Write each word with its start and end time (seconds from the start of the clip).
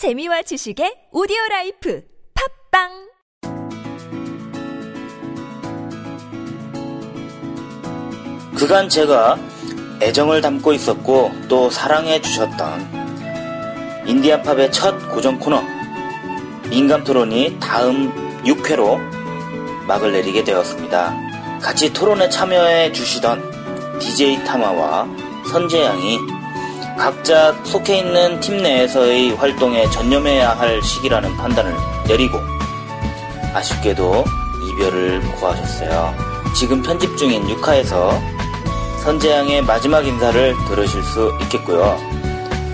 재미와 0.00 0.40
지식의 0.40 1.12
오디오 1.12 1.36
라이프 1.50 2.02
팟빵 2.72 2.88
그간 8.56 8.88
제가 8.88 9.36
애정을 10.00 10.40
담고 10.40 10.72
있었고 10.72 11.32
또 11.50 11.68
사랑해 11.68 12.18
주셨던 12.22 14.06
인디안 14.06 14.42
팝의 14.42 14.72
첫 14.72 14.98
고정 15.12 15.38
코너 15.38 15.62
민감 16.70 17.04
토론이 17.04 17.58
다음 17.60 18.10
6회로 18.44 18.98
막을 19.86 20.12
내리게 20.12 20.44
되었습니다. 20.44 21.14
같이 21.60 21.92
토론에 21.92 22.30
참여해 22.30 22.92
주시던 22.92 23.98
DJ 23.98 24.44
타마와 24.44 25.06
선재양이 25.52 26.39
각자 27.00 27.54
속해 27.64 28.00
있는 28.00 28.38
팀 28.40 28.58
내에서의 28.58 29.34
활동에 29.36 29.88
전념해야 29.88 30.50
할 30.50 30.82
시기라는 30.82 31.34
판단을 31.38 31.74
내리고 32.06 32.38
아쉽게도 33.54 34.22
이별을 34.62 35.22
고하셨어요. 35.32 36.14
지금 36.54 36.82
편집 36.82 37.16
중인 37.16 37.46
6화에서 37.46 38.20
선재양의 39.02 39.62
마지막 39.62 40.06
인사를 40.06 40.54
들으실 40.68 41.02
수 41.02 41.32
있겠고요. 41.44 41.96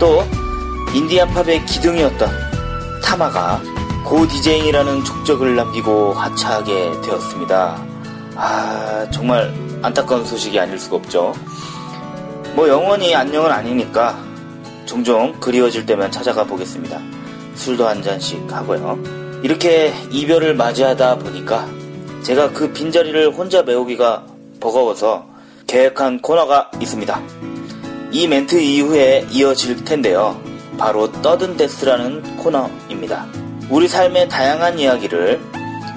또 0.00 0.24
인디안 0.92 1.32
팝의 1.32 1.64
기둥이었던 1.64 2.28
타마가 3.04 3.62
고 4.04 4.26
디제잉이라는 4.26 5.04
족적을 5.04 5.54
남기고 5.54 6.14
하차하게 6.14 7.00
되었습니다. 7.00 7.80
아 8.34 9.06
정말 9.12 9.54
안타까운 9.82 10.24
소식이 10.24 10.58
아닐 10.58 10.80
수가 10.80 10.96
없죠. 10.96 11.32
뭐 12.56 12.66
영원히 12.70 13.14
안녕은 13.14 13.50
아니니까 13.50 14.18
종종 14.86 15.38
그리워질 15.40 15.84
때면 15.84 16.10
찾아가 16.10 16.44
보겠습니다. 16.44 16.98
술도 17.54 17.86
한 17.86 18.02
잔씩 18.02 18.50
하고요. 18.50 18.98
이렇게 19.42 19.92
이별을 20.10 20.54
맞이하다 20.54 21.18
보니까 21.18 21.68
제가 22.22 22.52
그 22.52 22.72
빈자리를 22.72 23.30
혼자 23.34 23.62
메우기가 23.62 24.24
버거워서 24.58 25.26
계획한 25.66 26.22
코너가 26.22 26.70
있습니다. 26.80 27.20
이 28.12 28.26
멘트 28.26 28.58
이후에 28.58 29.26
이어질 29.30 29.84
텐데요. 29.84 30.40
바로 30.78 31.12
떠든 31.12 31.58
데스라는 31.58 32.38
코너입니다. 32.38 33.26
우리 33.68 33.86
삶의 33.86 34.30
다양한 34.30 34.78
이야기를 34.78 35.42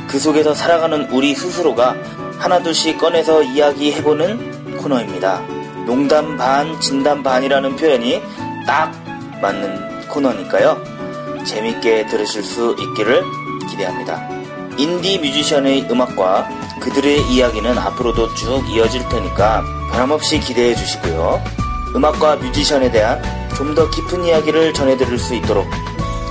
그 0.09 0.19
속에서 0.19 0.53
살아가는 0.53 1.09
우리 1.11 1.33
스스로가 1.35 1.95
하나둘씩 2.37 2.97
꺼내서 2.97 3.43
이야기해보는 3.43 4.75
코너입니다. 4.80 5.58
농담 5.89 6.37
반, 6.37 6.79
진담 6.79 7.23
반이라는 7.23 7.75
표현이 7.75 8.21
딱 8.67 8.91
맞는 9.41 10.07
코너니까요. 10.07 10.77
재밌게 11.43 12.05
들으실 12.05 12.43
수 12.43 12.75
있기를 12.79 13.23
기대합니다. 13.67 14.29
인디 14.77 15.17
뮤지션의 15.17 15.87
음악과 15.89 16.47
그들의 16.79 17.31
이야기는 17.31 17.75
앞으로도 17.75 18.35
쭉 18.35 18.63
이어질 18.69 19.09
테니까 19.09 19.63
변함없이 19.89 20.39
기대해 20.39 20.75
주시고요. 20.75 21.43
음악과 21.95 22.35
뮤지션에 22.35 22.91
대한 22.91 23.19
좀 23.57 23.73
더 23.73 23.89
깊은 23.89 24.25
이야기를 24.25 24.75
전해드릴 24.75 25.17
수 25.17 25.33
있도록 25.33 25.65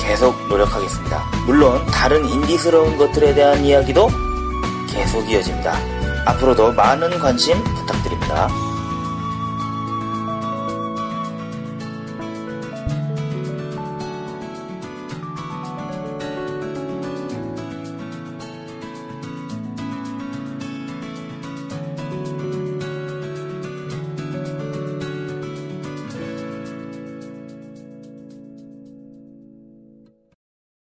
계속 0.00 0.36
노력하겠습니다. 0.48 1.20
물론 1.46 1.84
다른 1.86 2.24
인디스러운 2.28 2.96
것들에 2.96 3.34
대한 3.34 3.64
이야기도 3.64 4.08
계속 4.88 5.28
이어집니다. 5.28 5.76
앞으로도 6.26 6.74
많은 6.74 7.18
관심 7.18 7.62
부탁드립니다. 7.64 8.48